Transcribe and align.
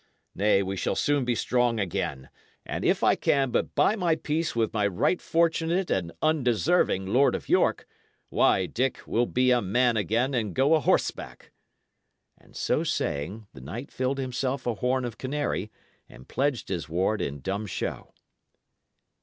Nay, 0.33 0.63
we 0.63 0.75
shall 0.77 0.95
soon 0.95 1.25
be 1.25 1.35
strong 1.35 1.79
again; 1.79 2.29
and 2.65 2.83
if 2.83 3.03
I 3.03 3.13
can 3.13 3.51
but 3.51 3.75
buy 3.75 3.95
my 3.95 4.15
peace 4.15 4.55
with 4.55 4.73
my 4.73 4.87
right 4.87 5.21
fortunate 5.21 5.91
and 5.91 6.11
undeserving 6.23 7.05
Lord 7.05 7.35
of 7.35 7.47
York, 7.47 7.85
why, 8.29 8.65
Dick, 8.65 9.01
we'll 9.05 9.27
be 9.27 9.51
a 9.51 9.61
man 9.61 9.97
again 9.97 10.33
and 10.33 10.55
go 10.55 10.73
a 10.73 10.79
horseback!" 10.79 11.51
And 12.35 12.55
so 12.55 12.83
saying, 12.83 13.45
the 13.53 13.61
knight 13.61 13.91
filled 13.91 14.17
himself 14.17 14.65
a 14.65 14.73
horn 14.73 15.05
of 15.05 15.19
canary, 15.19 15.69
and 16.09 16.27
pledged 16.27 16.69
his 16.69 16.89
ward 16.89 17.21
in 17.21 17.39
dumb 17.41 17.67
show. 17.67 18.11